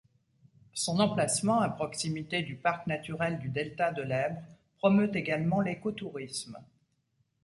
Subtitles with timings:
[0.73, 4.41] Son emplacement à proximité du parc naturel du delta de l'Èbre
[4.79, 6.57] promeut également l'écotourisme.